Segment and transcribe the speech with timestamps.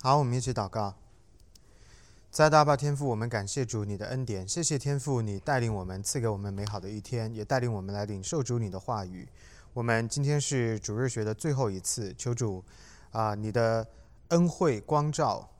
[0.00, 0.94] 好，我们一起祷告。
[2.30, 9.28] 在大坝天父，我们感谢主你的恩典，谢谢天父你带领我们，赐给我们美好的一天，也带领我们来领受主你的话语。
[9.72, 12.62] 我们今天是主日学的最后一次，求主
[13.10, 13.84] 啊，你的
[14.28, 15.50] 恩惠光照，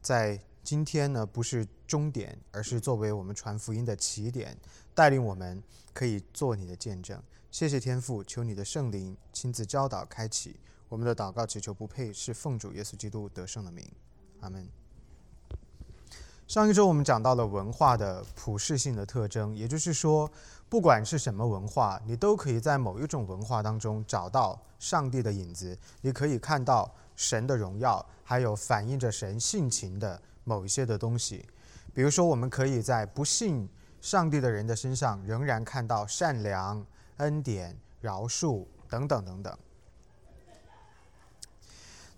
[0.00, 4.56] 在今天呢不是终点，而是作为我们传福音的起点，
[4.94, 5.60] 带领我们
[5.92, 7.20] 可以做你的见证。
[7.50, 10.60] 谢谢天父，求你的圣灵亲自教导开启。
[10.90, 13.88] 我们的祷告祈求不配，是奉主耶稣基督得胜的名，
[14.40, 14.68] 阿门。
[16.48, 20.28] 上一周我们讲到了文化的普世性的特征，也就是说，
[20.68, 31.48] 不管是什么文化，你都可以在某一种文化当中找到上帝的影子，你可以看到神的荣耀，还有反映着神性情的某一些的东西。
[31.94, 33.68] 比如说，我们可以在不信
[34.00, 36.84] 上帝的人的身上仍然看到善良、
[37.18, 39.56] 恩典、饶恕等等等等。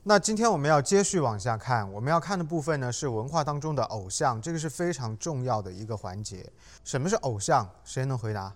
[0.04, 6.52] 那今天我们要接续往下看，我们要看的部分呢是文化当中的偶像，这个是非常重要的一个环节。
[6.82, 7.70] 什么是偶像？
[7.84, 8.52] 谁能回答？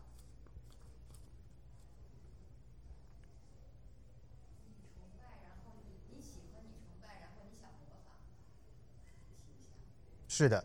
[10.27, 10.65] 是的，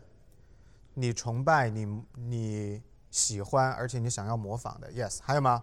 [0.94, 1.86] 你崇拜你
[2.16, 5.20] 你喜欢，而且你想要模仿的，yes。
[5.22, 5.62] 还有吗？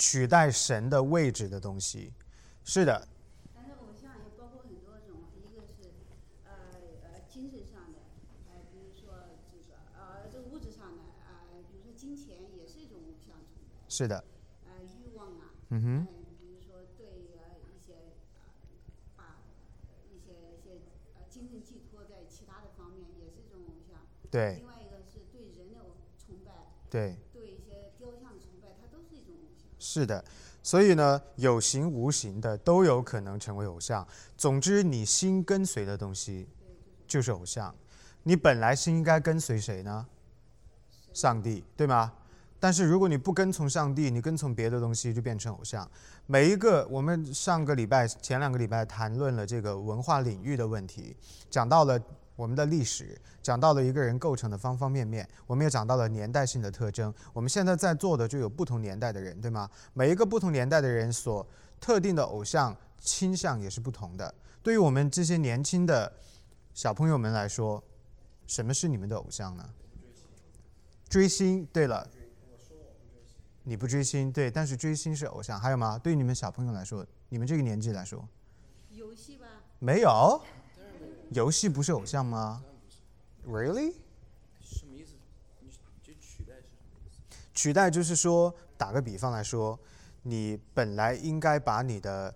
[0.00, 2.14] 取代神的位置的东西，
[2.64, 3.06] 是的。
[3.52, 5.92] 但是偶像也包括很多种，一个是
[6.42, 6.50] 呃
[7.04, 8.00] 呃精神上的，
[8.48, 13.84] 呃比如说这个呃这个物质上的，啊比如说金钱也是一种偶像崇拜。
[13.90, 14.24] 是的。
[14.64, 15.52] 呃欲望啊。
[15.68, 16.08] 嗯哼。
[16.40, 18.56] 比如说对呃一些呃
[19.18, 19.36] 把
[20.08, 20.80] 一些一些
[21.14, 24.00] 呃精神寄托在其他的方面，也是一种偶像。
[24.30, 24.56] 对。
[24.56, 26.72] 另外一个是对人的崇拜。
[26.88, 27.18] 对。
[29.92, 30.24] 是的，
[30.62, 34.06] 所以呢，有形无形的都有可能成为偶像。
[34.36, 36.46] 总之，你心跟随的东西
[37.08, 37.74] 就是偶像。
[38.22, 40.06] 你本来是应该跟随谁呢？
[41.12, 42.12] 上帝，对吗？
[42.60, 45.90] 但是如果你不跟从上帝，你跟从别的东西，就变成偶像。
[46.28, 51.16] 每一个，我们上个礼拜、前两个礼拜谈论了这个文化领域的问题，
[51.50, 52.00] 讲到了。
[52.40, 57.12] 我们的历史讲到了一个人构成的方方面面，我们也讲到了年代性的特征。
[57.34, 59.68] 我们现在在座的就有不同年代的人，对吗？
[59.92, 61.46] 每一个不同年代的人所
[61.78, 64.34] 特定的偶像倾向也是不同的。
[64.62, 66.10] 对于我们这些年轻的
[66.72, 67.84] 小朋友们来说，
[68.46, 69.68] 什么是你们的偶像呢？
[71.10, 71.68] 追星。
[71.70, 72.08] 对了，
[73.64, 75.60] 你不追星，对，但是追星是偶像。
[75.60, 75.98] 还有吗？
[75.98, 78.26] 对于你们小朋友来说，你们这个年纪来说，
[78.88, 79.46] 游戏吧？
[79.78, 80.40] 没有。
[81.30, 82.64] 游戏不是偶像吗
[83.46, 83.94] ？Really？
[84.60, 85.12] 什么意思？
[85.60, 85.70] 你
[86.02, 87.46] 就取代是什么意思？
[87.54, 89.78] 取代就是说，打个比方来说，
[90.22, 92.34] 你本来应该把你的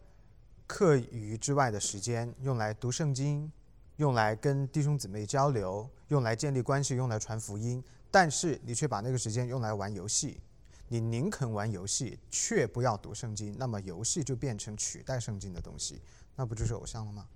[0.69, 3.51] 课余之外的时间用来读圣经，
[3.97, 7.83] 用来跟弟兄姊妹交流，用来建立关系，用来传福音，
[8.13, 10.41] 但是你却把那个时间用来玩游戏。
[10.87, 16.01] 你宁肯玩游戏，却不要读圣经，那么游戏就变成取代圣经的东西，
[16.37, 17.27] 那不就是偶像了吗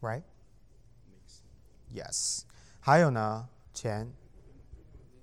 [0.00, 0.22] ？Right?
[1.92, 2.42] Yes.
[2.80, 4.12] 还有呢，钱。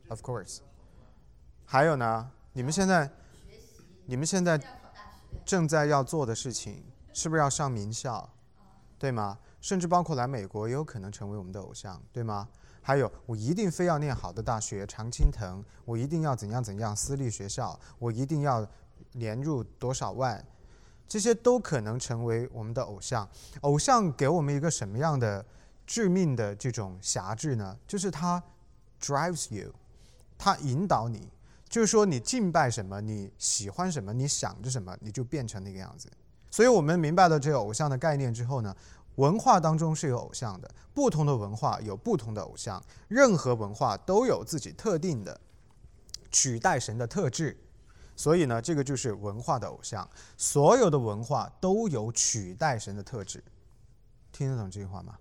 [0.10, 0.60] Of course.
[1.66, 3.12] 还有呢，你们现在，
[4.06, 4.60] 你们现在
[5.46, 6.84] 正在要做的事情，
[7.14, 8.30] 是不是要上名校？
[8.98, 9.40] 对吗？
[9.62, 12.48] 甚至包括来美国，也有可能成为我们的偶像，对吗？
[12.82, 18.68] 还有，我一定非要念好的大学，常青藤，我一定要怎样怎样私立学校，我一定要
[19.14, 20.46] 年入多少万。
[21.08, 23.28] 这些都可能成为我们的偶像。
[23.62, 25.46] 偶像给我们一个什么样的
[25.86, 27.78] 致命的这种辖制呢？
[27.88, 28.42] 就是它
[29.02, 29.72] drives you，
[30.38, 31.30] 它引导你，
[31.70, 36.10] 就是说你敬拜什么，你喜欢什么，你想着什么，你就变成那个样子。
[36.50, 38.76] 所以我们明白了这个偶像的概念之后呢，
[39.16, 45.40] 文化当中是有偶像的，不同的文化有不同的偶像，任何文化都有自己特定的
[46.32, 47.58] 取代神的特质。
[48.16, 50.10] 所以呢，这个就是文化的偶像。
[50.38, 53.44] 所有的文化都有取代神的特质，
[54.32, 55.18] 听得懂这句话吗？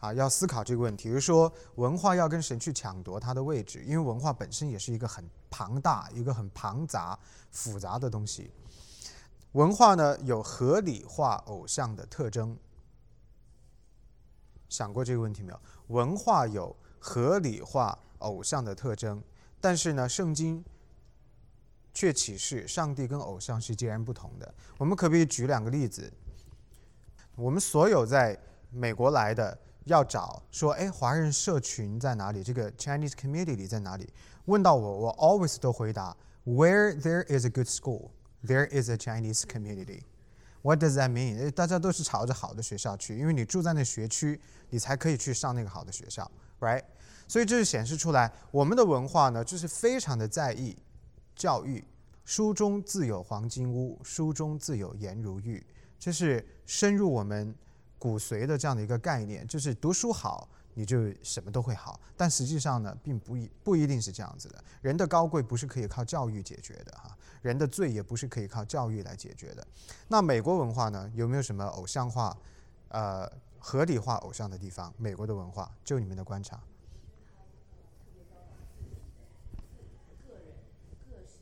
[0.00, 7.18] 啊，要思考这个问题，就是说文化要跟神去抢夺它的位置，因为文化本身也是一个很庞大、一个很庞杂、
[7.50, 8.50] 复杂的东西。
[9.52, 12.54] 文化呢有合理化偶像的特征，
[14.68, 15.60] 想过这个问题没有？
[15.86, 19.22] 文化有合理化偶像的特征，
[19.58, 20.62] 但是呢，圣经。
[21.96, 24.54] 却启示上帝跟偶像是截然不同的。
[24.76, 26.12] 我们可不可以举两个例子？
[27.34, 28.38] 我们所有在
[28.70, 32.42] 美国来的要找说，哎，华人社群在哪里？
[32.42, 34.12] 这个 Chinese community 在哪里？
[34.44, 36.14] 问到我，我 always 都回答
[36.44, 40.02] Where there is a good school，there is a Chinese community.
[40.60, 41.50] What does that mean？
[41.50, 44.38] 大家都是朝着好的学校去，因为你住在那学区，
[44.68, 46.82] 你才可以去上那个好的学校，right？
[47.26, 50.76] 所以这是显示出来，我们的文化呢，就是非常的在意
[51.36, 51.84] 教育。
[52.24, 55.64] 书中自有黄金屋，书中自有颜如玉，
[55.96, 57.54] 这是深入我们
[58.00, 62.00] 骨髓的这样的一个概念，就是读书好，你就什么都会好。
[62.16, 64.64] 但实际上呢，并不一不一定是这样子的。
[64.80, 69.64] 人的高贵不是可以靠教育解决的哈，人的罪也不是可以靠教育来解决的。
[70.08, 72.36] 那美国文化呢，有没有什么偶像化，
[72.88, 73.30] 呃，
[73.60, 74.92] 合理化偶像的地方？
[74.96, 76.60] 美国的文化，就你们的观察，
[80.26, 80.42] 个人、
[81.08, 81.40] 个性，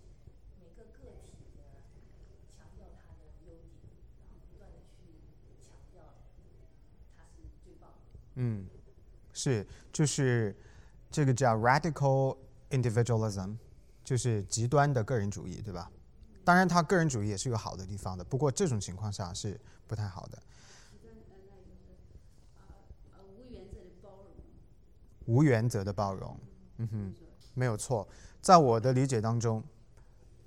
[0.60, 0.98] 每个个
[1.36, 1.60] 体的
[2.56, 3.68] 强调他的优点，
[4.16, 5.20] 然后不断的去
[5.60, 6.00] 强调
[7.16, 7.94] 他是最棒的。
[8.36, 8.66] 嗯，
[9.32, 10.56] 是，就是
[11.10, 12.36] 这个叫 radical
[12.70, 13.56] individualism，
[14.04, 15.90] 就是极端的个人主义，对吧？
[16.44, 20.42] 当然，他个人主义也是有好的地方的，不过这种情况下是不太好的。
[20.46, 20.62] 无
[23.50, 24.36] 原则的包容，
[25.26, 26.40] 无原则的包容，
[26.78, 27.14] 嗯哼。
[27.56, 28.08] 没有错，
[28.40, 29.62] 在我的理解当中，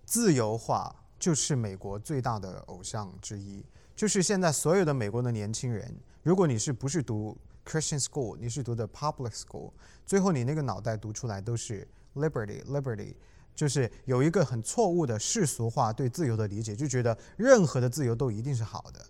[0.04, 3.66] 自由化就是美国最大的偶像之一。
[3.96, 7.38] 就是现在所有的美国的年轻人，如果你是不是读
[7.68, 9.72] Christian school，你是读的 public school，
[10.06, 11.86] 最后你那个脑袋读出来都是
[12.16, 13.14] liberty，liberty，
[13.54, 19.06] 就是有一个很错误的世俗化对自由的理解，就觉得任何的自由都一定是好的。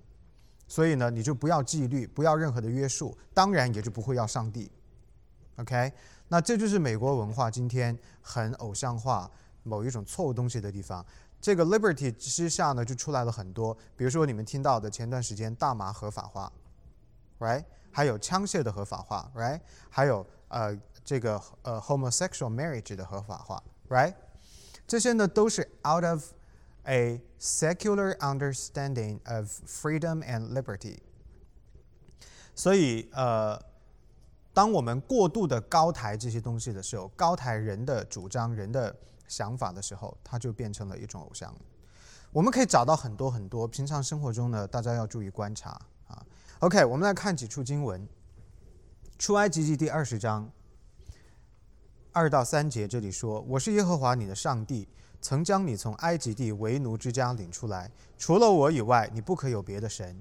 [0.67, 4.71] 所以呢，你就不要纪律，不要任何的约束，当然也就不会要上帝。
[5.57, 5.93] OK，
[6.27, 9.31] 那这就是美国文化今天很偶像化
[9.63, 11.05] 某一种错误东西的地方。
[11.39, 16.51] 这个 liberty 之下呢，就出来了很多，比如说你们听到的前段时间大麻合法化
[17.39, 17.63] ，right？
[17.97, 19.59] 还有枪械的合法化，right？
[19.89, 24.13] 还有呃这个呃 homosexual marriage 的合法化，right？
[24.85, 26.23] 这些呢都是 out of
[26.83, 30.99] a secular understanding of freedom and liberty。
[32.53, 33.59] 所以呃，
[34.53, 38.95] 当我们过度的高抬这些东西的时候，高抬人的主张、人的
[39.27, 41.51] 想法的时候，它就变成了一种偶像。
[42.31, 45.81] 我们可以找到很多很多，平常生活中呢，大家要注意观察。
[46.61, 48.01] OK，我们来看几处经文，
[49.19, 50.51] 《出埃及记》第二十章
[52.11, 54.87] 二到三节，这里说：“我是耶和华你的上帝，
[55.21, 60.19] 曾将你从埃及地为奴之家领出来，除了我以外，你不可有别的神。”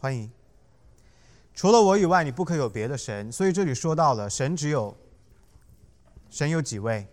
[0.00, 0.28] 欢迎。
[1.54, 3.30] 除了我以外，你不可有别的神。
[3.30, 4.96] 所以这里说到了，神只有，
[6.30, 7.06] 神有几位？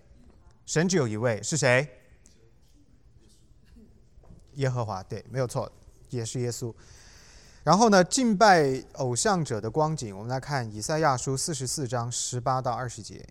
[0.65, 1.87] 神只有一位，是谁？
[4.55, 5.71] 耶和华，对，没有错，
[6.09, 6.73] 也是耶稣。
[7.67, 13.27] 然后呢，敬拜偶像者的光景，我们来看以赛亚书四十四章十八到二十节。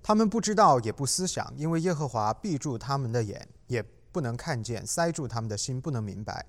[0.00, 6.46] 他们不知道，也不思想，因为耶和华闭住他们的眼，也不能看见，塞住他们的心，不能明白。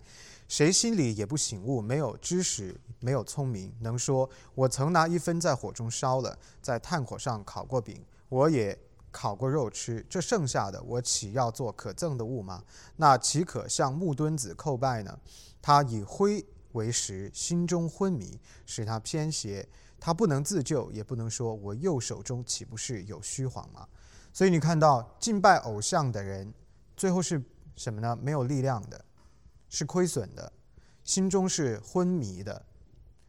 [0.48, 8.78] 谁心里也不醒悟，没有知识，没有聪明，能说：“我曾拿一分在火中烧了，在炭火上烤过饼，我也
[9.12, 10.06] 烤过肉吃。
[10.10, 12.64] 这剩下的，我岂要做可憎的物吗？
[12.98, 15.20] 那岂可向木墩子叩拜呢？
[15.62, 19.68] 他以灰为食，心中昏迷，使他偏斜。
[20.00, 23.88] 他不能自救，也不能说：我右手中岂不是有虚谎吗？
[24.32, 26.54] 所以你看到敬拜偶像的人，
[26.96, 27.44] 最后是
[27.76, 28.18] 什么呢？
[28.22, 29.06] 没有力量的。
[29.72, 30.52] 是亏损的，
[31.04, 32.66] 心中是昏迷的，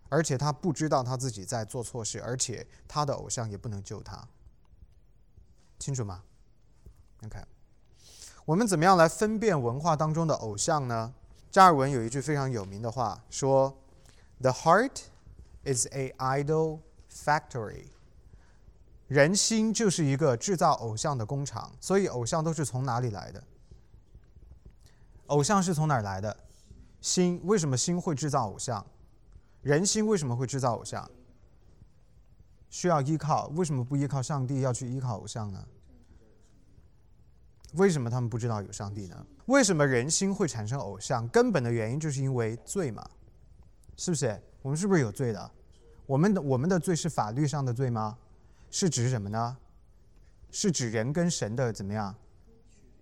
[0.09, 4.26] 而且他不知道他自己在做错事，而且他的偶像也不能救他，
[5.80, 6.22] 清楚吗
[7.25, 7.38] ？OK，
[8.44, 11.12] 我们怎么样来分辨文化当中的偶像呢？
[11.50, 13.76] 加尔文有一句非常有名的话，说
[14.40, 15.00] ：“The heart
[15.64, 16.80] is a idol
[17.12, 17.87] factory。”
[19.08, 23.42] 人心就是一个制造偶像的工厂，所以偶像都是从哪里来的？
[25.26, 26.37] 偶像是从哪儿来的？
[27.00, 28.87] 心为什么心会制造偶像？
[29.62, 31.10] 人心为什么会制造偶像？
[32.71, 35.62] 需要依靠，为什么不依靠上帝，要去依靠偶像呢？
[37.75, 39.27] 为什么他们不知道有上帝呢？
[39.47, 41.29] 为什么人心会产生偶像？
[41.29, 43.05] 根本的原因就是因为罪嘛，
[43.97, 44.41] 是不是？
[44.62, 45.50] 我们是不是有罪的？
[46.07, 48.17] 我们的我们的罪是法律上的罪吗？
[48.71, 49.57] 是指什么呢？
[50.50, 52.15] 是指人跟神的怎么样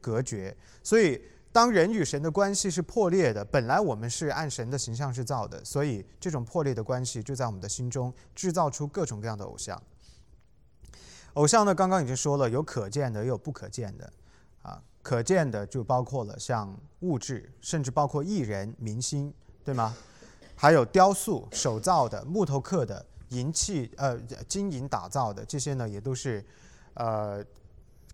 [0.00, 0.56] 隔绝？
[0.82, 1.22] 所以。
[1.58, 9.82] 当人与神的关系是破裂的，本来我们是按神的形象制造的，所以这种破裂的关系就在我们的心中制造出各种各样的偶像。
[11.32, 14.12] 偶像呢，刚刚已经说了，有可见的，也有不可见的。
[14.62, 19.34] 啊，可见的就包括了像物质，甚至包括艺人、明星，
[19.64, 19.92] 对吗？
[20.54, 26.46] 还有雕塑、手造的、木头刻的、银器呃金银打造的，这些呢也都是
[26.94, 27.44] 呃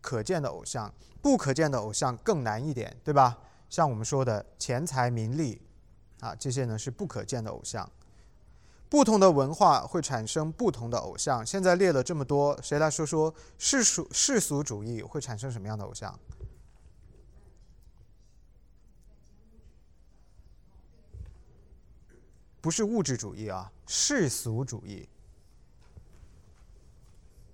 [0.00, 0.90] 可见的偶像，
[1.24, 3.38] 不可见的偶像更难一点，对吧？
[3.70, 5.58] 像我们说的钱财、名利，
[6.20, 7.90] 啊，这些呢是不可见的偶像。
[8.90, 11.44] 不同的文化会产生不同的偶像。
[11.44, 16.20] 现在列了这么多，谁来说说世俗世俗主义会产生什么样的偶像？
[22.60, 25.08] 不是物质主义啊，世俗主义。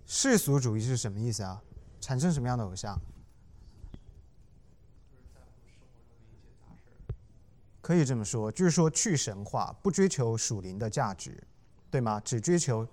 [0.06, 1.62] 世俗主义是什么意思啊？
[2.00, 3.00] 产生什么样的偶像？
[7.80, 11.42] 可以这么说，就是说去神化，不追求属灵的价值，
[11.90, 12.20] 对吗？
[12.20, 12.87] 只追求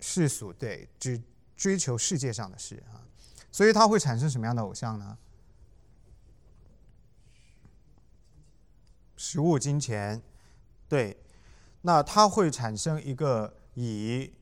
[0.00, 1.22] 世俗，对，只
[1.56, 3.06] 追求世界上的事啊。
[3.50, 5.16] 所以它会产生什么样的偶像呢？
[9.16, 10.22] 食物、金钱。
[10.88, 11.16] 对，
[11.82, 14.32] 那它会产生一个以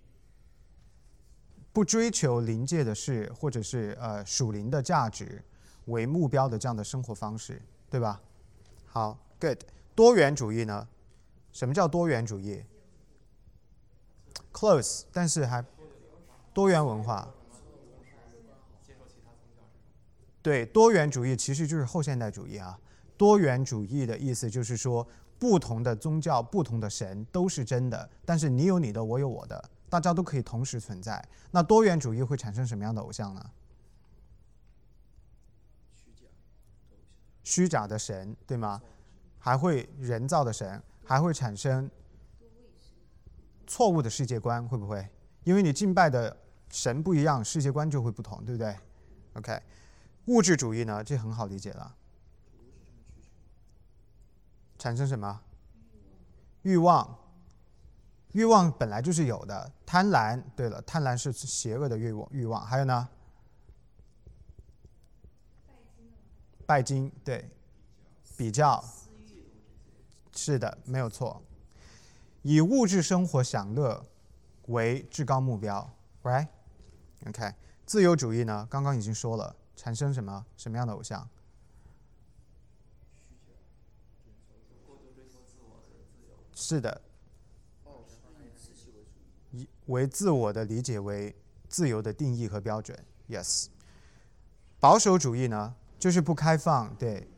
[1.73, 5.45] 不追求临界的事，或者是呃属灵的价值
[5.87, 8.21] 为目标的这样的生活方式，对吧？
[8.87, 9.59] 好，good。
[9.95, 10.89] 多元主义呢？
[11.53, 12.65] 什么叫多元主义
[14.53, 15.65] ？close，但是还
[16.53, 17.33] 多元文化。
[20.43, 22.79] 对，多元主义其实就是后现代主义啊。
[23.17, 25.07] 多元主义的意思就是说。
[25.39, 31.23] 不同的宗教、不同的神都是真的，但是你有你的，我有我的，大家都可以同时存在。
[31.51, 33.51] 那多元主义会产生什么样的偶像呢？
[37.45, 38.81] 虚假的神，对吗？
[39.47, 41.89] 还会人造的神，还会产生
[43.65, 45.09] 错误的世界观，会不会？
[45.45, 46.37] 因为你敬拜的
[46.69, 48.77] 神不一样，世界观就会不同，对不对
[49.35, 49.63] ？OK，
[50.25, 51.95] 物质主义呢，这很好理解了。
[54.77, 55.41] 产生什么？
[56.63, 57.17] 欲望，
[58.33, 59.71] 欲望本来就是有的。
[59.87, 62.29] 贪婪，对了，贪婪是邪恶的欲望。
[62.33, 63.09] 欲望还有呢？
[66.67, 67.49] 拜金，对，
[68.37, 68.85] 比较，
[70.47, 71.43] 是的，没有错。
[72.43, 74.07] 以物质生活享乐
[74.67, 75.91] 为至高目标
[76.23, 77.53] ，right？OK，
[77.85, 78.65] 自由主义呢？
[78.71, 81.29] 刚刚已经说了，产生什么什么样的偶像？
[86.55, 87.03] 是的，
[89.51, 91.35] 以为自我的理解为
[91.69, 92.97] 自由的定义和标准。
[93.29, 93.67] Yes，
[94.79, 97.29] 保守主义呢，就是不开放，对。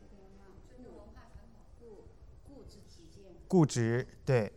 [3.49, 4.49] 固执，对。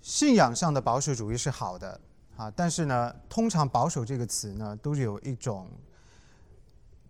[0.00, 2.00] 信仰上的保守主义是好的
[2.36, 5.68] 啊，但是呢，通常“保守”这个词呢，都有一种。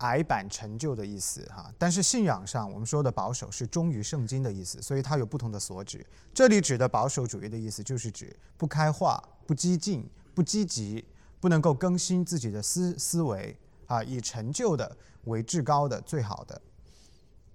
[0.01, 6.05] 矮板陈旧的意思哈，但是信仰上我们说的保守是忠于圣经的意思，所以它有不同的所指。
[6.35, 11.03] 这里指的保守主义的意思就是指不开化、不激进、不积极，
[11.41, 14.95] 不能够更新自己的思思维啊，以陈旧的
[15.25, 16.61] 为至高的、最好的，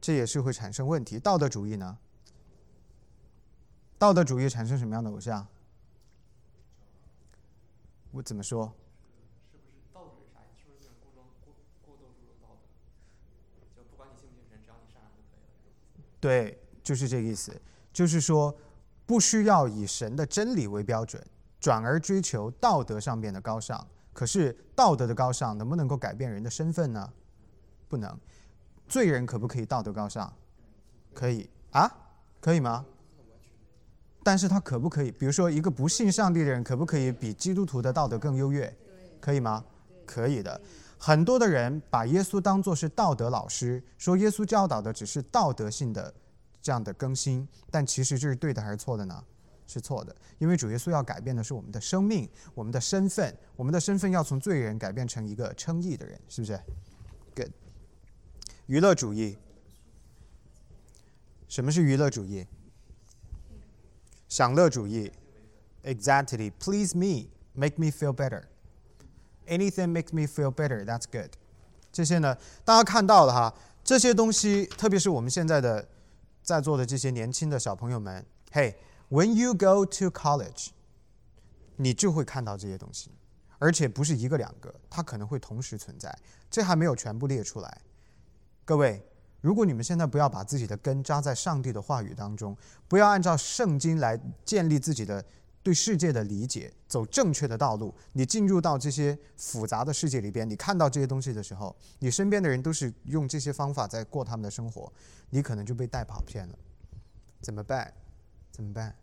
[0.01, 1.19] 这也是会产生问题。
[1.19, 1.95] 道德主义呢？
[4.01, 5.45] 道德主义产生什么样的偶像？
[8.09, 8.73] 我怎么说？
[9.51, 10.39] 是不是道德是啥？
[10.57, 11.53] 是不是就是过过
[11.85, 12.63] 过度注重道德？
[13.75, 17.55] 就不管你信不信神，只要你善良就可以了对，就是这个意思，
[17.93, 18.51] 就是说，
[19.05, 21.23] 不需要以神的真理为标准，
[21.59, 23.87] 转而追求道德上面的高尚。
[24.13, 27.13] 可是道德的高尚能不能够改变人的身份呢？
[27.87, 28.19] 不能。
[28.87, 30.33] 罪人可不可以道德高尚？
[31.13, 31.87] 可以啊，
[32.39, 32.83] 可以吗？
[34.23, 35.11] 但是他可不可以？
[35.11, 38.71] 比如说，一个不信上帝的人，可不可以比基督徒的道德更优越？
[39.19, 39.63] 可以吗？
[40.05, 40.59] 可以的。
[40.97, 46.13] 很多的人把耶稣当作是道德老师，说耶稣教导的只是道德性的
[46.61, 49.23] 这样的更新，但其实这是对的还是错的呢？
[49.65, 56.59] 是错的，因为主耶稣要改变的是我们的生命、我们的身份，我们的身份要从罪人改变成一个称义的人，是不是
[57.33, 57.51] ？Good。
[58.67, 59.37] 娱乐主义，
[61.47, 62.45] 什么是娱乐主义？
[64.30, 65.12] 享乐主义，
[65.82, 66.52] Exactly.
[66.58, 68.44] Please me, make me feel better.
[69.46, 70.84] Anything makes me feel better.
[70.84, 71.30] That's good.
[71.92, 73.54] 这些呢，大家看到了哈，
[73.84, 75.88] 这些东西，特别是我们现在的
[76.42, 78.74] 在座的这些年轻的小朋友们，Hey,
[79.08, 80.70] when you go to college，
[81.76, 83.12] 你就会看到这些东西，
[83.58, 86.12] 而且不是一个两个，它可能会同时存在。
[86.50, 87.80] 这还没有全部列出来。
[88.64, 89.00] 各位，
[89.41, 92.55] 如果你们现在不要把自己的根扎在上帝的话语当中，
[92.87, 95.23] 不要按照圣经来建立自己的。
[95.63, 97.93] 对世界的理解，走正确的道路。
[98.13, 104.91] 你进入到这些复杂的世界里边，你看到这些东西的时候，你身边的人都是用这些方法在过他们的生活，
[105.29, 106.57] 你可能就被带跑偏了。
[107.41, 107.93] 怎么办？
[108.51, 108.95] 怎么办？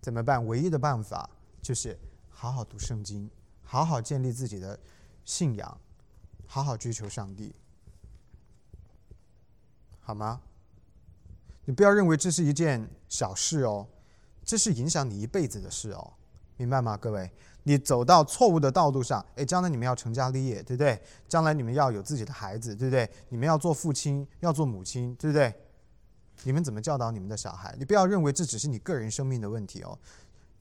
[0.00, 0.44] 怎么办？
[0.44, 1.30] 唯一的办法
[1.62, 1.96] 就是
[2.28, 3.30] 好好读圣经，
[3.62, 4.76] 好好建立自己的
[5.24, 5.80] 信仰，
[6.48, 7.54] 好好追求上帝，
[10.04, 10.40] 好吗？
[11.64, 13.88] 你不要认为这是一件小事哦，
[14.44, 16.12] 这是影响你一辈子的事哦，
[16.58, 17.30] 明白吗，各位？
[17.62, 21.00] 你走到错误的道路上，诶，将来你们要成家立业，对不对？
[21.26, 23.10] 将来你们要有自己的孩子，对不对？
[23.30, 25.54] 你们要做父亲，要做母亲，对不对？
[26.42, 27.74] 你们怎么教导你们的小孩？
[27.78, 29.98] 你不要认为这只是你个人生命的问题哦，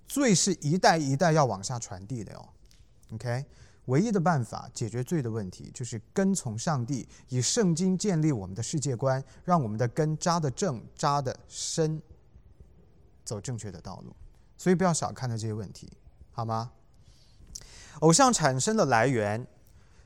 [0.07, 2.47] 罪是一代一代要往下传递的哦。
[3.11, 3.45] OK，
[3.85, 12.01] 唯一的办法解决罪的问题，就是跟从上帝，以圣经建立我们的世界观，让我们的根扎得正、扎得深，
[13.25, 14.15] 走正确的道路。
[14.57, 15.91] 所以不要小看了这些问题，
[16.31, 16.71] 好吗？
[17.99, 19.45] 偶像产生的来源，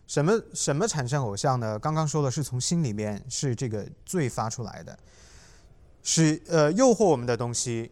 [0.08, 1.78] 什么什么产生偶像呢？
[1.78, 4.98] 刚刚说的是从心里面是这个罪发出来的，
[6.02, 7.92] 是呃诱惑我们的东西，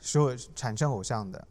[0.00, 1.48] 是产生偶像的。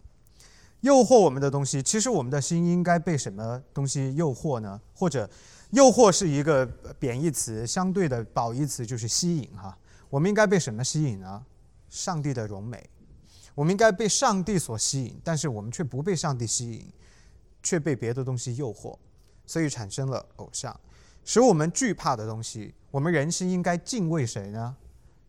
[0.83, 4.79] 诱惑我们的东西，其实我们的心应该被什么东西诱惑呢？
[4.93, 5.29] 或者，
[5.71, 6.65] 诱惑是一个
[6.99, 9.77] 贬义词，相对的褒义词就是吸引哈。
[10.09, 11.43] 我们应该被什么吸引呢？
[11.89, 12.89] 上帝的荣美，
[13.55, 16.85] 我们应该被上帝所吸引，但是我们却不被上帝吸引。
[17.65, 18.93] 却被别的东西诱惑，
[19.45, 20.77] 所以产生了偶像，
[21.23, 22.75] 使我们惧怕的东西。
[22.91, 24.75] 我们人心应该敬畏谁呢？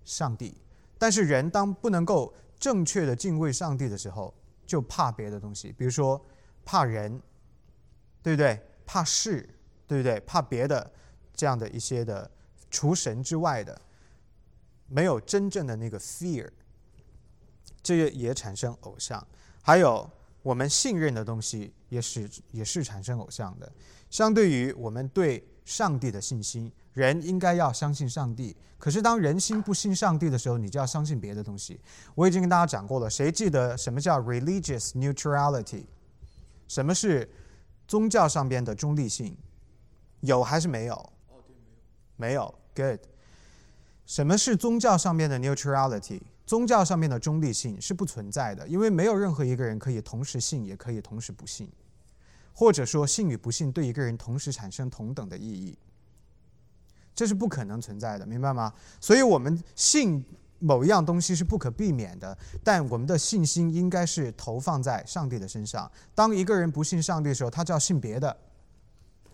[0.05, 0.53] 上帝。
[0.99, 4.35] 但是人当不能够正确的敬畏上帝的时候，
[4.67, 6.25] 就怕别的东西，比如说
[6.65, 7.21] 怕人，
[8.23, 8.61] 对不对？
[8.87, 9.49] 怕事，
[9.87, 10.21] 对不对？
[10.21, 10.93] 怕别的
[11.35, 12.31] 这样的一些的
[12.71, 13.81] 除神之外的，
[14.87, 16.51] 没有真正的那个 fear，
[17.83, 19.27] 这个也产生偶像。
[19.63, 20.11] 还有。
[20.45, 23.73] 我们信任的东西也是也是产生偶像的。
[24.11, 28.55] 相对于我们对上帝的信心，人应该要相信上帝。
[28.79, 31.81] 可是当人心不信上帝的时候，你就要相信别的东西。
[32.15, 35.85] 我已经跟大家讲过了，谁记得什么叫 religious neutrality？
[36.69, 37.29] 什么是
[37.89, 39.37] 宗教上边的中立性？
[40.21, 41.13] 有还是没有？
[42.17, 43.01] 没有，good。
[44.07, 46.21] 什么是宗教上面的 neutrality？
[46.47, 51.71] 宗教上面的中立性是不存在的，因为没有任何一个人可以同时信，也可以同时不信，
[52.55, 55.77] 或者说信与不信对一个人同时产生同等的意义，
[57.15, 58.73] 这是不可能存在的，明白吗？
[59.01, 60.25] 所以我们信
[60.61, 65.91] 某一样东西是不可避免的，但我们的信心应该是投放在上帝的身上。
[66.15, 68.35] 当一个人不信上帝的时候，他就要信别的，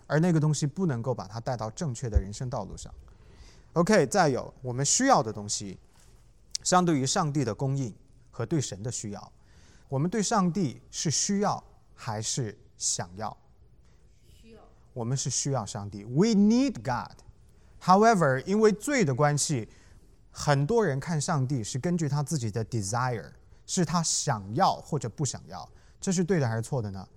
[0.07, 2.93] 而那个东西不能够把他带到正确的人生道路上。
[3.73, 5.77] OK，再有我们需要的东西。
[6.63, 7.91] 相对于上帝的供应
[8.29, 9.31] 和对神的需要，
[9.89, 11.63] 我们对上帝是需要
[11.95, 13.37] 还是想要？
[14.27, 14.61] 需要。
[14.93, 17.15] 我们是需要上帝，We need God.
[17.81, 19.69] However，因为罪的关系，
[20.31, 23.31] 很多人看上帝是根据他自己的 desire，
[23.65, 27.07] 是他想要或者不想要，这是对的还是错的呢？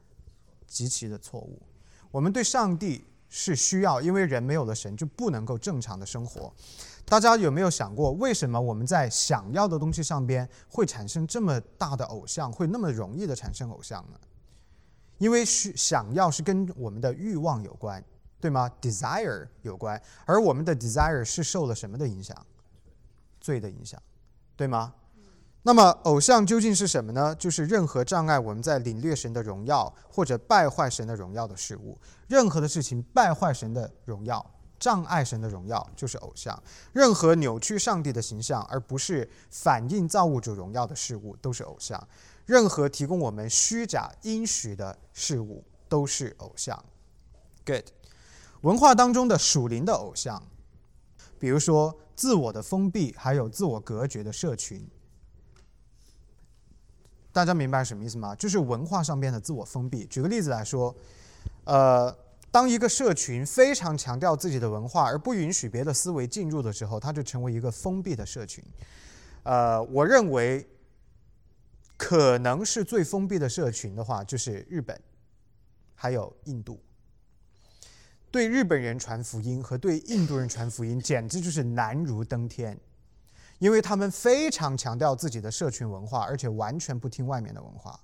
[0.66, 1.60] 极其的错误。
[2.10, 6.52] 我们对上帝是需要，因为人没有了神就不能够正常的生活。
[7.04, 14.18] 大家有没有想过，为什么我们在想要的东西上边会产生这么大的偶像，会那么容易的产生偶像呢？
[15.24, 18.04] 因为需想要是跟我们的欲望有关，
[18.38, 22.36] 对吗？desire 有关，而我们的 desire 是受了什么的影响？
[23.40, 23.98] 罪的影响，
[24.54, 24.92] 对吗？
[25.62, 27.34] 那么偶像究竟是什么呢？
[27.36, 31.98] 就是任何障碍我们在领略神的荣耀，或者败坏神的荣耀的事物。
[32.28, 34.44] 任何的事情败坏神的荣耀。
[34.78, 42.06] 障碍神的荣耀就是偶像，任何扭曲上帝的形象而不是反映造物主荣耀的事物都是偶像，
[42.46, 46.84] 任何提供我们虚假应许的事物都是偶像。
[47.64, 47.84] Good，
[48.62, 50.42] 文化当中的属灵的偶像，
[51.38, 54.86] 比如说自我的封闭，还有自我隔绝的社群，
[57.32, 58.34] 大家明白什么意思吗？
[58.34, 60.04] 就是文化上边的自我封闭。
[60.06, 60.94] 举个例子来说，
[61.64, 62.16] 呃。
[62.54, 68.62] 当一个社群非常强调自己的文化，而不允许别的思维进入的时候，它就成为一个封闭的社群。
[69.42, 70.64] 呃，我认为
[72.04, 75.00] 可能是最封闭的社群的话，就是日本，
[75.94, 76.78] 还有印度。
[78.30, 82.78] 对日本人传福音和对印度人传福音，简直就是难如登天，
[83.58, 87.98] 因为他们非常强调自己的社群文化，而且完全不听外面的文化。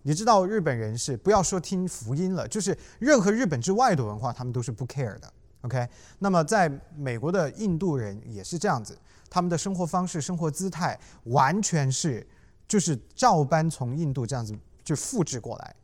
[0.00, 5.30] 你知道日本人是不要说听福音了，就是任何日本之外的文化，他们都是不 care 的。
[5.60, 5.86] OK，
[6.20, 12.26] 那么在美国的印度人也是这样子，他们的生活方式、生活姿态完全是
[12.70, 15.74] 就是照搬从印度这样子就复制过来，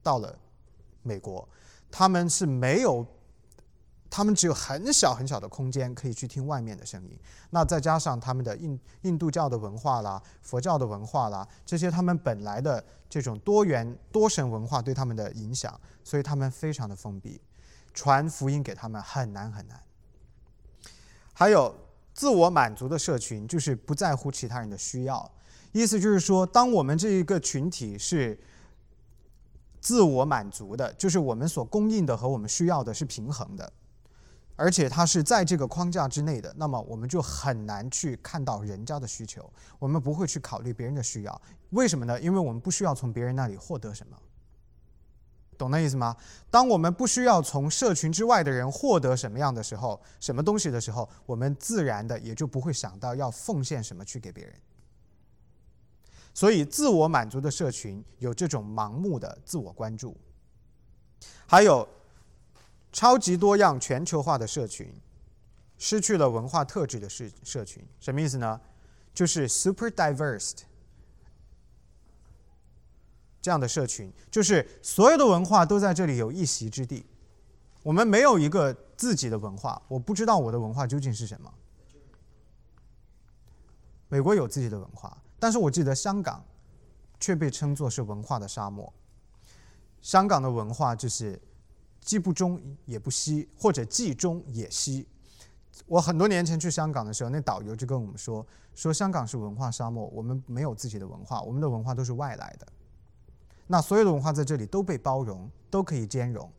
[0.00, 0.38] 到了
[1.02, 1.48] 美国，
[1.90, 3.04] 他们是没有
[4.08, 7.18] 他们只有很小很小的空间可以去听外面的声音。
[7.50, 17.40] 那再加上他们的印印度教的文化啦、佛教的文化啦，这些他们本来的这种多元多神文化对他们的影响，所以他们非常的封闭，
[17.92, 19.82] 传福音给他们很难很难。
[21.32, 21.74] 还有
[22.14, 25.28] 自我满足的社群，就是不在乎其他人的需要。
[25.72, 28.38] 意思就是说，当我们这一个群体是
[29.80, 33.72] 自我满足的，就是我们所供应的和我们需要的是平衡的。
[34.56, 41.42] 而且它是在这个框架之内的，那么我们就很难去看到人家的需求，我们不会去考虑别人的需要。
[41.70, 42.20] 为什么呢？
[42.20, 44.18] 因为我们不需要从别人那里获得什么，
[45.56, 46.14] 懂那意思吗？
[46.50, 54.54] 当我们不需要从社群之外的人获得什么样的时候，什么东西的时候，我们自然的也就不会想到要奉献什么去给别人。
[56.40, 60.16] 所以，自我满足的社群有这种盲目的自我关注，
[61.46, 61.86] 还有。
[62.92, 64.92] 超级多样、全球化的社群，
[65.78, 68.60] 失去了文化特质的社社群，什么意思呢？
[69.14, 70.54] 就是 super diverse
[73.40, 77.06] 这样的社群，就是所有的文化都在这里有一席之地。
[77.84, 81.54] 我们没有一个自己的文化，我不知道我的文化究竟是什么。
[84.08, 86.44] 美国有自己的文化，但是我记得香港
[87.18, 88.92] 却被称作是文化的沙漠。
[90.00, 91.40] 香港的文化就是。
[92.02, 95.06] 既不中也不西，或者既中也西。
[95.86, 102.66] 我很多年前去香港的时候，那导游就跟我们说：“说香港是文化沙漠，我们没有自己的文化，我们的文化都是外来的。
[103.66, 106.50] 那所有的文化在这里都被包容，都可以兼容。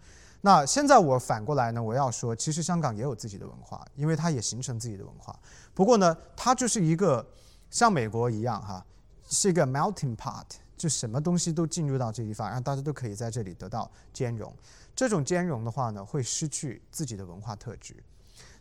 [0.41, 5.37] 那现在我反过来呢，我要说，其实香港也有自己的文化，因为它也形成自己的文化。
[5.73, 7.27] 不过呢，它就是一个
[7.71, 8.85] 像美国一样哈，
[9.27, 10.45] 是一个 melting pot，
[10.77, 14.53] 就什么东西都进入到这地方，让大家都可以在这里得到兼容。”
[14.93, 17.95] 这种兼容的话呢，会失去自己的文化特质，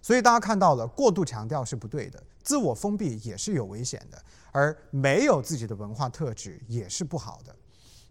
[0.01, 7.55] 所以大家看到了，过度强调是不对的，自我封闭也是有危险的，而没有自己的文化特质也是不好的。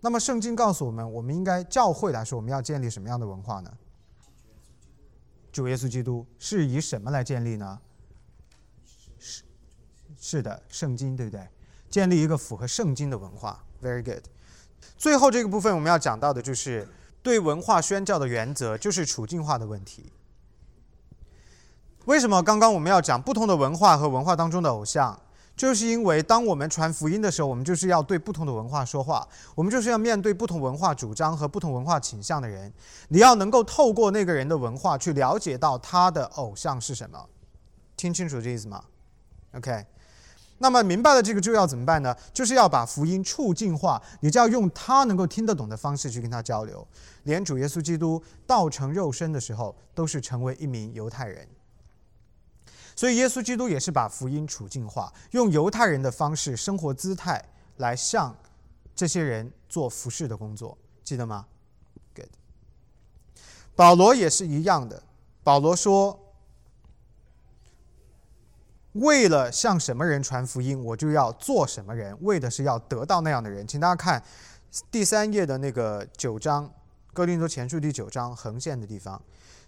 [0.01, 3.71] 那么圣经告诉我们，我们应该教会来说，我们要建立什么样的文化呢？
[5.51, 7.79] 主耶稣基督是以什么来建立呢？
[10.19, 11.47] 是的，圣经对不对？
[11.89, 14.23] 建立一个符合圣经的文化，very good。
[14.97, 16.87] 最后这个部分我们要讲到的就是。
[17.21, 20.09] 对文化宣教的原则就是处境化的问题。
[22.05, 25.19] 为什么刚刚我们要讲不同的文化和文化当中的偶像？
[25.53, 32.73] 就是因为当我们传福音的时候，我们就是要对不同的文化说话，我们就是要面对不同文化主张和不同文化倾向的人。
[33.09, 37.27] 你要能够透过那个人的文化去了解到他的偶像是什么，
[37.97, 38.81] 听清楚这意思吗
[39.55, 39.85] ？OK。
[40.61, 42.15] 那么明白了这个就要怎么办呢？
[42.33, 46.85] 就是要把福音处境化，你就要用他能够听得懂的方式去跟他交流。
[47.23, 51.47] 连主耶稣基督道成肉身的时候，都是成为一名犹太人，
[52.95, 57.43] 所以耶稣基督也是把福音处境化，用犹太人的方式、生活姿态
[57.77, 58.35] 来向
[58.93, 61.45] 这些人做服侍的工作，记得吗
[62.13, 62.29] ？Good。
[63.75, 65.01] 保罗也是一样的，
[65.41, 66.19] 保罗说。
[68.93, 73.65] 为了向什么人传福音，我就要做什么人，为的是要得到那样的人。
[73.67, 74.21] 请大家看
[74.89, 76.65] 第三页的那个九章
[77.11, 79.19] 《哥林多前书》第九章横线的地方。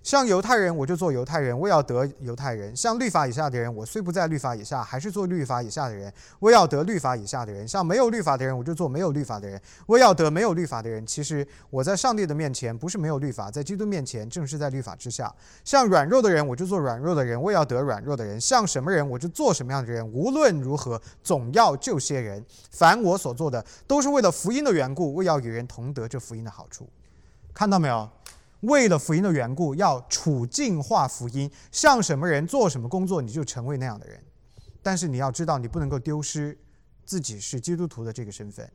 [0.03, 11.05] 像犹太人，我就做犹太人，我要得犹太人；像律法以下的人，我虽不在律法以下，还是做律法以下的人，我要得律法以下的人；像没有律法的人，我就做没有律法的人，我要得没有律法的人。
[11.05, 15.31] 其实我在上帝的面前不是没有律法，在基督面前正是在律法之下。
[15.63, 20.07] 像软弱的人，我就做软弱的人，我要得软弱的人；像什么人，我就做什么样的人。
[20.11, 22.43] 无论如何，总要救些人。
[22.71, 26.89] 凡我所做的，都是为了福音的缘故，为要与人同得这福音的好处。
[27.53, 28.09] 看到没有？
[28.61, 34.23] 为了福音的缘故，要处境化福音，像什么人做什么工作，你就成为那样的人。
[34.83, 36.57] 但是你要知道，你不能够丢失
[37.03, 38.71] 自己是基督徒的这个身份。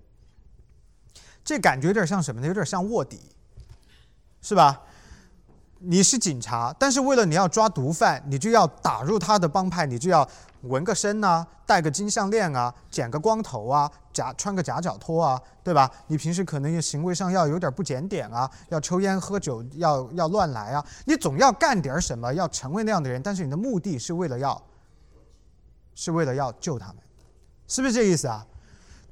[1.44, 2.46] 这感觉有点像什么呢？
[2.48, 3.20] 有点像卧底，
[4.42, 4.82] 是吧？
[5.78, 10.28] 你是警察，但是为了你要抓毒贩，你就要打入他的帮派，你就要。
[10.62, 15.88] 纹个身呐，戴个金项链啊，剪个光头啊，假穿个夹脚拖啊，对吧？
[16.08, 23.22] 你平时可能行为上要有点不检点啊，要抽烟喝酒，要要乱来啊，你总要干点什么，要成为那样的人。
[23.22, 24.60] 但是你的目的是为了要，
[25.94, 26.96] 是为了要救他们，
[27.68, 28.44] 是不是这意思啊？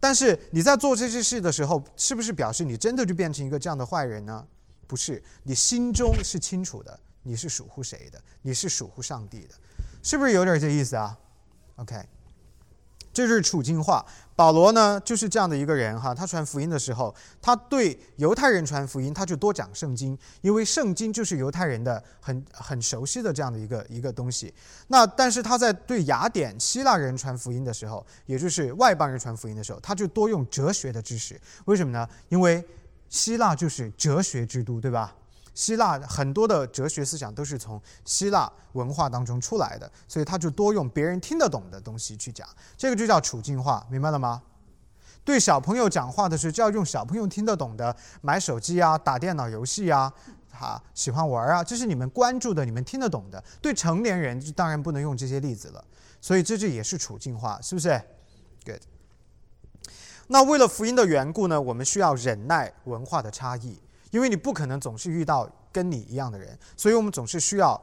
[0.01, 4.45] 但是你在做这些事的时候，是不是表示你真的就变成一个这样的坏人呢？
[4.87, 8.21] 不是，你心中是清楚的，你是属乎谁的？
[8.43, 9.55] 你是属乎上帝的，
[10.03, 11.19] 是不是有点这意思啊
[11.77, 11.97] ？OK，
[13.13, 14.05] 这是处境化。
[14.37, 16.13] 保罗呢，就是这样的一个人哈。
[16.13, 24.53] 他传福音的时候，他对犹太人传福音，他就多讲圣经，因为圣经就是犹太人的很很熟悉的这样的一个一个东西。
[24.89, 31.41] 那但是他在对雅典希腊人传福音的时候，也就是外邦人传福音的时候，他就多用哲学的知识。
[31.67, 32.09] 为什么呢？
[32.29, 32.67] 因为
[33.15, 35.15] 希腊就是哲学之都，对吧？
[35.55, 42.45] 希腊很多的哲学思想都是从希腊文化当中出来的，所以他就多用别人听得懂的东西去讲，
[42.77, 44.43] 这个就叫处境化，明白了吗？
[45.23, 50.13] 对小朋友讲话的时候，就要用小朋友听得懂的，买手机啊，打电脑游戏啊，
[50.51, 53.43] 哈，喜欢玩啊，这是你们关注的，你们听得懂的。
[53.63, 55.85] 对成年人，当然不能用这些例子了。
[56.21, 57.91] 所以这就也是处境化，是不是
[58.65, 58.81] ？Good。
[60.29, 63.81] 那为了福音的缘故呢，我们需要忍耐文化的差异。
[64.11, 67.83] 因为你不可能总是遇到跟你一样的人，所以我们总是需要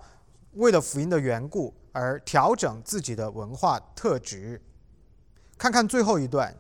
[0.54, 4.62] 为了福音的缘故而调整自己的文化特质。
[5.58, 6.56] 看看最后一段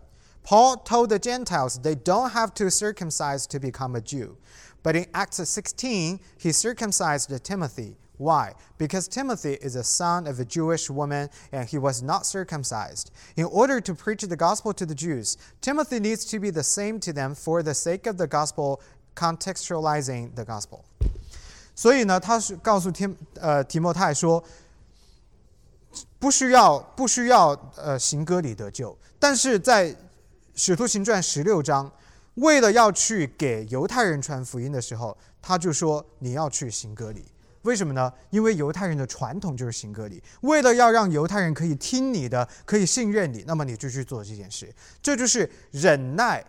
[0.46, 4.36] ，Paul told the Gentiles they don't have to circumcise to become a Jew,
[4.84, 7.96] but in Acts 16 he circumcised Timothy.
[8.21, 8.55] Why?
[8.79, 13.11] Because Timothy is a son of a Jewish woman and he was not circumcised.
[13.37, 16.99] In order to preach the gospel to the Jews, Timothy needs to be the same
[17.01, 18.81] to them for the sake of the gospel
[19.15, 20.81] contextualizing the gospel，
[21.75, 23.09] 所以呢，他是告诉提
[23.41, 24.45] 呃提摩太说，
[26.19, 29.97] 不需要不需要呃行割礼得救，但是在
[30.55, 31.91] 使徒行传十六章，
[32.35, 37.25] 为了要去给犹太人传福音的时候，他就说你要去行割礼，
[37.64, 38.12] 为什么呢？
[38.30, 46.44] 因为犹太人的传统就是行割礼，为了要让犹太人可以听你的，可以信任你，那么你就去做这件事，这就是忍耐。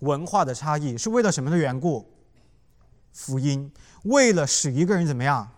[0.00, 2.08] 文化的差异是为了什么的缘故？
[3.12, 3.72] 福音
[4.04, 5.50] 为了使一个人怎么样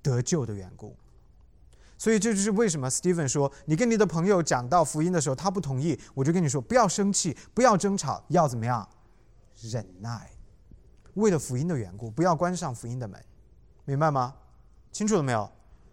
[0.00, 0.96] 得救的缘故。
[1.98, 8.88] 所以这就是为什么 Steven 说，你跟你的朋友讲到福音的时候，他不同意，我就跟你说，不要生气，不要争吵，要怎么样
[9.60, 10.30] 忍耐？
[11.14, 13.20] 为了福音的缘故，不要关上福音的门，
[13.84, 14.34] 明白吗？
[14.92, 15.50] 清楚了没有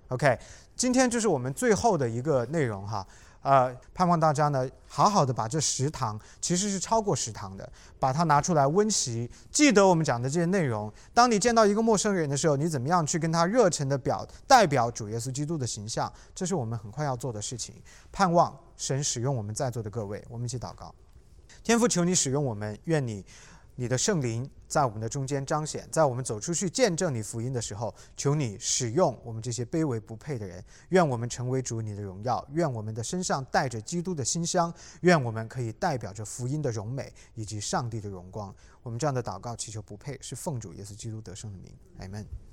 [0.10, 0.38] ？OK，
[0.75, 3.06] 今天就是我们最后的一个内容哈。
[3.41, 10.91] 呃，盼望大家呢，好好的把这十堂，其实是超过十堂的，把它拿出来温习，记得我们讲的这些内容。
[11.13, 16.12] 当你见到一个陌生人的时候，你怎么样去跟他热忱的表代表主耶稣基督的形象？
[16.36, 17.82] 这是我们很快要做的事情。
[18.12, 20.93] 盼望神使用我们在座的各位，我们一起祷告。
[21.63, 23.25] 天父，求你使用我们，愿你。
[23.80, 38.54] 你的圣灵在我们的中间彰显，在我们走出去见证你福音的时候，求你使用我们这些卑微不配的人，愿我们成为主你的荣耀，愿我们的身上带着基督的馨香，愿我们可以代表着福音的荣美以及上帝的荣光。
[38.84, 42.49] 我们这样的祷告祈求不配，是奉主耶稣基督得胜的名，阿门。